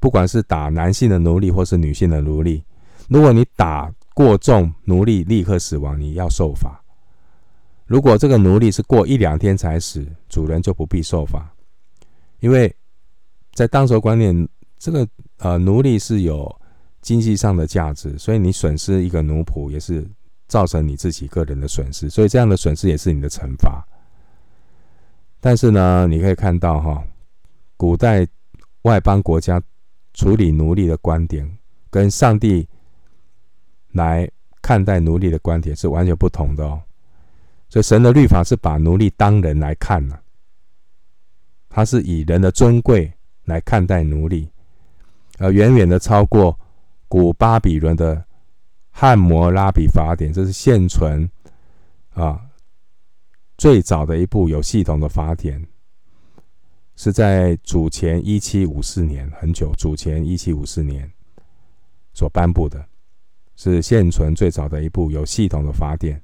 [0.00, 2.64] 不管是打男性的奴隶或是女性的奴隶，
[3.08, 6.82] 如果你打过重，奴隶立刻死亡，你要受罚。
[7.84, 11.52] 如果这个奴隶是过一两天才死，主人就不必受罚，
[12.40, 12.74] 因为
[13.52, 16.50] 在当时观念，这个呃奴隶是有。
[17.04, 20.08] 经济上的价值，所以你损失一个奴仆，也是
[20.48, 23.86] 造成你自己个人的损失，所以这样的损失也是你的惩罚。
[25.38, 27.04] 但是呢，你可以看到哈，
[27.76, 28.26] 古代
[28.82, 29.62] 外邦国家
[30.14, 31.46] 处理奴隶的观点，
[31.90, 32.66] 跟上帝
[33.92, 34.26] 来
[34.62, 36.80] 看待奴隶的观点是完全不同的哦。
[37.68, 40.18] 所以神的律法是把奴隶当人来看呢，
[41.68, 43.12] 他是以人的尊贵
[43.44, 44.48] 来看待奴隶，
[45.36, 46.58] 而远远的超过。
[47.08, 48.24] 古巴比伦的
[48.90, 51.28] 汉谟拉比法典，这是现存
[52.10, 52.40] 啊
[53.56, 55.64] 最早的一部有系统的法典，
[56.96, 61.10] 是在主前一七五四年，很久，主前一七五四年
[62.12, 62.84] 所颁布的，
[63.56, 66.20] 是现存最早的一部有系统的法典，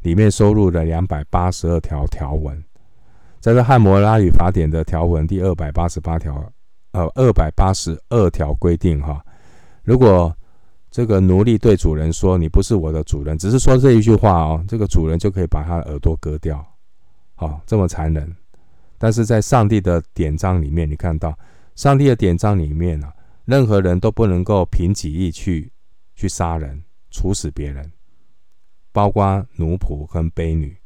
[0.00, 2.62] 里面收录了两百八十二条条文，
[3.40, 6.52] 在这汉谟拉比法典的条文第二百八十八条，
[6.92, 9.24] 呃，二百八十二条规定哈。
[9.86, 10.36] 如果
[10.90, 16.66] 这个奴隶对主人说：“你不是我的主人”，只是说这一句话哦，这个主人就可以把他的耳朵割掉，
[17.36, 18.34] 好，这么残忍。
[18.98, 21.38] 但是在上帝的典章里面，你看到
[21.76, 25.70] 上帝的典章里面啊，任何人都不能够凭己意去
[26.16, 27.88] 去杀人、处死别人，
[28.90, 30.76] 包括奴仆跟婢女，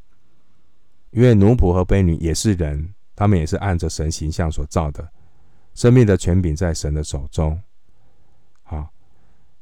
[1.13, 5.09] 因为奴仆和婢女也是人，他们也是按着神形象所造的，
[5.73, 7.59] 生命的权柄在神的手中。
[8.77, 8.91] 啊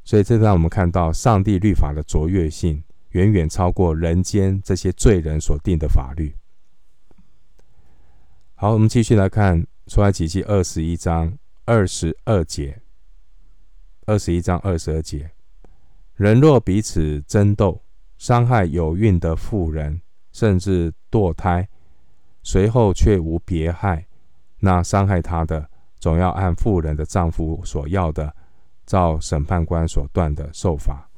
[0.05, 6.35] 所以，这让我们看到上帝律法的卓越性，远远超过人间这些罪人所定的法律。
[8.55, 12.81] 好，我们继续来看出埃及记二十一章二十二节。
[14.07, 15.31] 二十一章二十二节：
[16.15, 17.83] 人若彼此争斗，
[18.17, 20.01] 伤害有孕的妇人，
[20.33, 21.69] 甚至堕胎，
[22.43, 24.07] 随后却无别害，
[24.61, 25.69] 那伤害她的，
[26.01, 28.35] 总要按妇人的丈夫所要的。
[28.89, 31.11] 照审判官所断的受罚。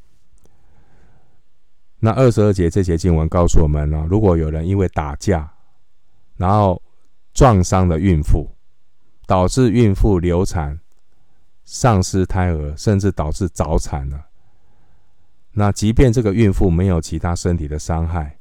[2.01, 5.53] 那二十二节这节经文告诉我们呢，如果有人因为打架，
[6.37, 6.83] 然后
[7.33, 8.51] 撞伤了孕妇，
[9.25, 10.81] 导致孕妇流产、
[11.63, 14.27] 丧失胎儿，甚至导致早产了，
[15.53, 18.39] 那即便这个孕妇没有其他身体的伤害，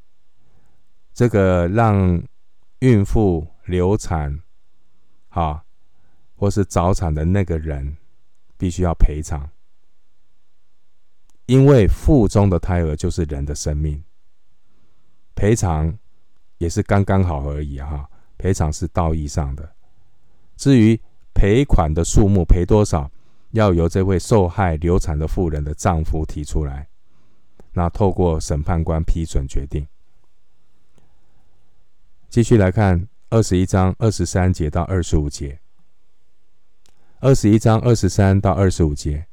[1.14, 2.24] 这个让
[2.80, 4.40] 孕妇流产，
[5.30, 5.64] 啊，
[6.36, 7.98] 或是早产的那个人。
[8.60, 9.50] 必须要赔偿，
[11.46, 14.04] 因为腹中的胎儿就是人的生命，
[15.34, 15.98] 赔偿
[16.58, 18.08] 也是刚刚好而已哈。
[18.38, 19.74] 赔偿是道义上的，
[20.58, 21.00] 至于
[21.34, 23.10] 赔款的数目赔多少，
[23.52, 26.90] 要由这位受害流产的妇人的丈夫提出来，
[27.72, 29.88] 那透过审判官批准决定。
[32.30, 35.60] 继续来看二十一章二十三节到二十五节。
[37.22, 39.26] 二十一章二十三到二十五节：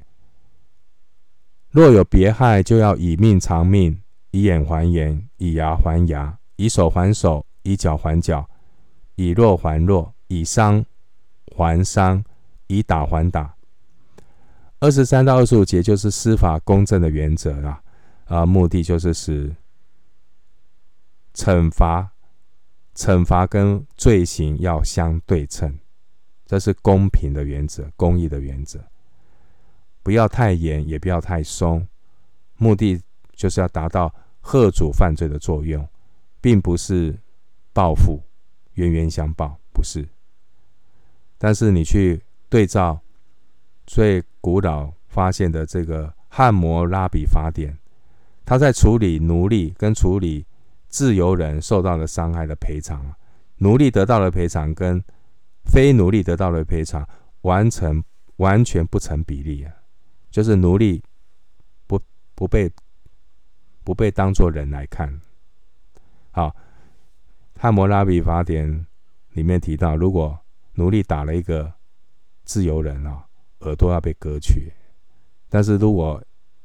[1.71, 8.51] 若有别害，就要以命偿命，以眼还眼，以牙还牙，以手还手，以脚还脚，
[9.15, 10.85] 以弱还弱，以伤
[11.57, 12.25] 还伤，
[12.67, 13.55] 以打还打。
[14.81, 17.81] 二十三到二十五节就是司法公正的原则啦，
[18.25, 19.55] 啊，目的就是使
[21.35, 22.11] 惩罚、
[22.97, 25.79] 惩罚跟罪行要相对称，
[26.47, 28.83] 这是公平的原则、公益的原则，
[30.03, 31.87] 不要太严，也不要太松，
[32.57, 32.99] 目的
[33.35, 35.87] 就是要达到吓阻犯罪的作用，
[36.41, 37.15] 并不是
[37.73, 38.23] 报复、
[38.75, 40.09] 冤冤相报，不是。
[41.37, 42.99] 但是你去对照。
[43.89, 47.79] 最古老发现的这个汉谟拉比法典，
[48.45, 50.45] 他在处理奴隶跟处理
[50.89, 53.15] 自由人受到的伤害的赔偿，
[53.59, 55.01] 奴隶得到的赔偿跟
[55.67, 57.07] 非奴隶得到的赔偿
[57.43, 58.03] 完成
[58.37, 59.75] 完全不成比例啊！
[60.31, 61.03] 就是奴隶
[61.87, 62.01] 不
[62.35, 62.71] 不被
[63.85, 65.21] 不被当作人来看。
[66.31, 66.55] 好，
[67.59, 68.87] 汉谟拉比法典
[69.33, 70.39] 里面提到，如果
[70.75, 71.73] 奴隶打了一个
[72.45, 73.25] 自由人啊。
[73.61, 74.71] 耳朵要被割去，
[75.49, 76.23] 但是如果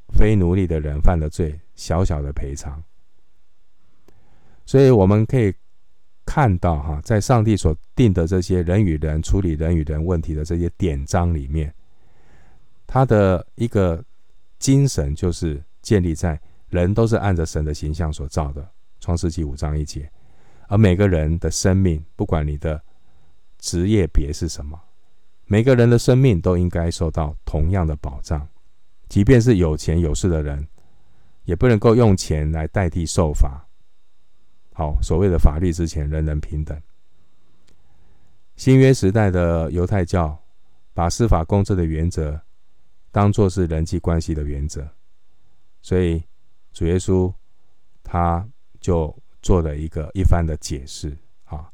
[0.10, 2.84] 非奴隶的人犯了罪，小小的赔偿。
[4.66, 5.56] 所以我们可以
[6.34, 11.74] 看到，哈，在上帝所定的这些人与人处理人与人问题的这些典章里面，
[12.88, 14.02] 他的一个
[14.58, 18.62] 精神就是建立在人都是按着神的形象所造的，
[19.02, 20.10] 《创世纪》五章一节，
[20.70, 22.82] 而每个人的生命，不管你的
[23.58, 24.80] 职业别是什么。
[25.48, 28.48] 每个人的生命都应该受到同样的保障，
[29.10, 30.66] 即便是有钱有势的人，
[31.44, 33.68] 也不能够用钱来代替受罚。
[34.82, 36.76] 好，所谓的法律之前人人平等。
[38.56, 40.36] 新约时代的犹太教
[40.92, 42.42] 把司法公正的原则
[43.12, 44.90] 当作是人际关系的原则，
[45.84, 46.24] 所以
[46.74, 47.32] 主耶稣
[48.02, 48.44] 他
[48.80, 51.16] 就做了一个一番的解释。
[51.44, 51.72] 啊，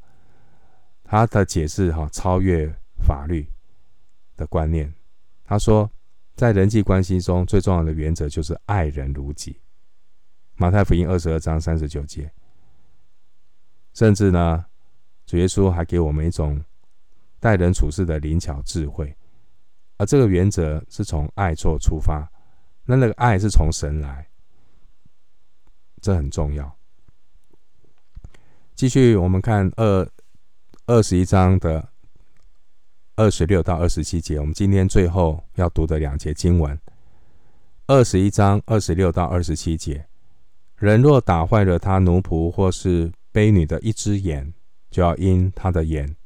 [1.02, 2.70] 他的解释哈超越
[3.02, 3.48] 法律
[4.36, 4.92] 的观念，
[5.46, 5.90] 他说，
[6.34, 9.58] 在人际关系中最重要的原则就是爱人如己。
[10.56, 12.30] 马太福音二十二章三十九节，
[13.98, 14.64] 甚至呢，
[15.26, 16.62] 主耶稣还给我们一种
[17.40, 19.12] 待人处事的灵巧智慧，
[19.96, 22.30] 而这个原则是从爱做出发，
[22.84, 24.24] 那那个爱是从神来，
[26.00, 26.72] 这很重要。
[28.76, 30.08] 继续，我们看二
[30.86, 31.88] 二十一章的。
[33.16, 36.78] 二十六到二十七节，我们今天最后要读的两节经文。
[37.88, 40.06] 二十一章二十六到二十七节，
[40.76, 44.52] 人若打坏了他奴仆或是卑女的一只眼，
[44.90, 46.16] 就要因他的眼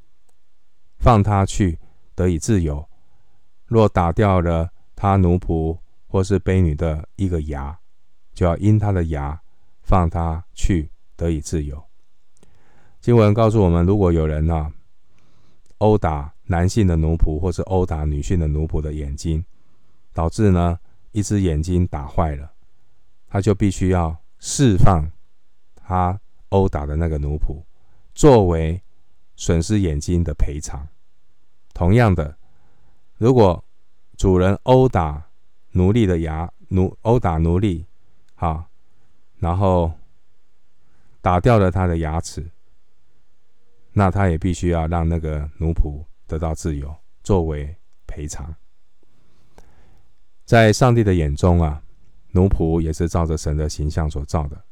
[0.98, 1.78] 放他去，
[2.14, 2.86] 得以自由；
[3.66, 7.78] 若打掉了他奴仆或是卑女的一个牙，
[8.32, 9.40] 就要因他的牙
[9.82, 11.82] 放他去，得以自由。
[13.00, 14.72] 经文告诉我们，如果有人啊
[15.78, 16.32] 殴打。
[16.46, 19.42] 男性的奴仆，或是殴打女性的奴仆的眼睛，
[20.12, 20.78] 导致呢
[21.12, 22.52] 一只眼睛打坏了，
[23.26, 25.10] 他就必须要释放
[25.74, 26.20] 他
[26.52, 27.60] 殴打的那个奴仆，
[28.14, 28.80] 作为
[29.34, 30.86] 损失眼睛的赔偿。
[31.74, 32.36] 同样的，
[33.18, 33.64] 如果
[34.16, 35.28] 主人殴打
[35.72, 37.84] 奴隶的牙，奴殴打奴隶，
[38.34, 38.66] 好，
[39.38, 39.92] 然后
[41.20, 42.48] 打掉了他的牙齿，
[43.92, 46.04] 那他也必须要让那个奴仆。
[46.28, 47.76] 得到自由作为
[48.06, 48.54] 赔偿，
[50.46, 51.82] 在上帝的眼中啊，
[52.30, 54.64] 奴仆也是照着神的形象所造的，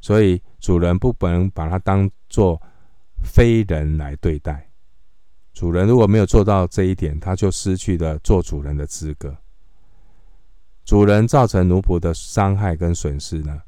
[0.00, 2.60] 所以主人不能把它当作
[3.24, 4.70] 非人来对待。
[5.52, 9.36] 主人如果没有做到这一点，他就失去了做主人的资格。
[10.84, 13.62] 主人造成奴仆的伤害跟损失呢，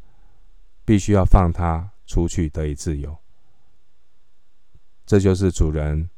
[0.85, 3.17] 必须要放他出去得以自由。
[5.05, 6.09] 这就是主人。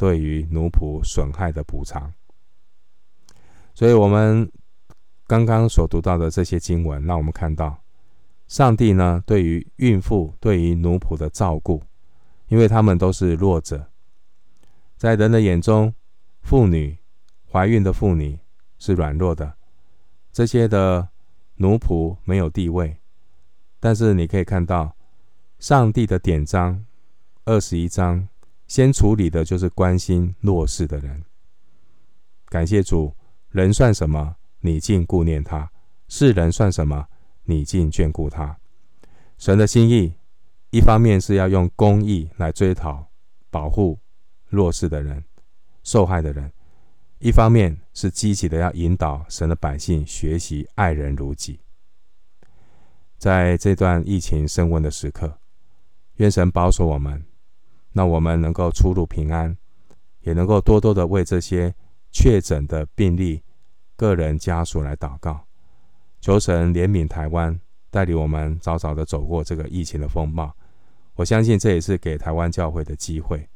[0.00, 2.14] 对于奴仆损害的补偿，
[3.74, 4.48] 所以我们
[5.26, 7.76] 刚刚所读到的这些经文，让我们看到
[8.48, 11.80] 上帝呢，对于孕妇、对于奴仆的照顾，
[12.48, 13.88] 因为他们都是弱者，
[14.96, 15.94] 在人的眼中，
[16.40, 16.98] 妇女、
[17.52, 18.38] 怀孕的妇女
[18.78, 19.54] 是软弱的，
[20.32, 21.10] 这些的
[21.56, 22.96] 奴仆没有地位，
[23.78, 24.96] 但是你可以看到
[25.60, 26.84] 上帝的典章
[27.44, 28.28] 二十一章。
[28.66, 31.24] 先处理的就是关心弱势的人。
[32.50, 33.16] 感谢主，
[33.48, 34.36] 人算什么？
[34.60, 35.70] 你竟顾念他；
[36.06, 37.08] 世人算什么？
[37.48, 38.54] 你竟眷顾他。
[39.38, 40.12] 神的心意，
[40.68, 43.06] 一方面是要用公义来追讨、
[43.50, 43.98] 保护
[44.48, 45.24] 弱势的人、
[45.82, 46.50] 受害的人；
[47.20, 51.58] 一方面是积极的要引导神的百姓学习爱人如己。
[53.16, 55.38] 在这段疫情升温的时刻，
[56.16, 57.24] 愿神保守我们，
[57.92, 59.56] 让我们能够出入平安，
[60.20, 61.74] 也能够多多的为这些
[62.12, 63.42] 确诊的病例、
[63.96, 65.47] 个人家属来祷告，
[66.20, 67.58] 求神怜悯台湾，
[67.90, 70.52] 带领我们早早的走过这个疫情的风暴。
[71.14, 73.48] 我相信这也是给台湾教会的机会，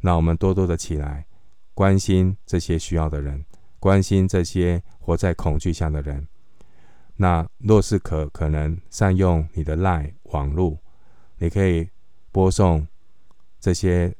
[0.00, 1.26] 让我们多多的起来，
[1.74, 3.44] 关心这些需要的人，
[3.78, 6.26] 关心这些活在恐惧下的人。
[7.16, 10.78] 那若是可可能善用你的 lie 网络，
[11.38, 11.88] 你可以
[12.30, 12.86] 播送
[13.60, 14.14] 这些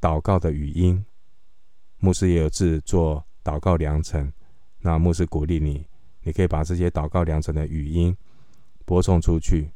[0.00, 1.04] 祷告的语音。
[1.98, 4.30] 牧师也有制作祷告良辰，
[4.80, 5.86] 那牧师鼓励你，
[6.26, 8.14] 你可以把这些祷告良辰的语音
[8.84, 9.70] 播送出去，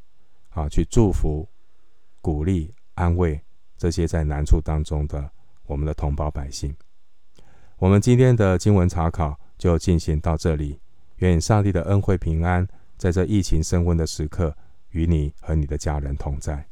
[0.49, 1.47] 啊，去祝福、
[2.19, 3.39] 鼓励、安慰
[3.77, 5.31] 这些在难处当中的
[5.63, 6.75] 我们的同胞百姓。
[7.77, 10.77] 我们今天的经文查考就进行到这里。
[11.19, 14.53] 愿上帝的恩惠平安，在这疫情升温的时刻，
[14.89, 16.67] 与你和你的家人同在。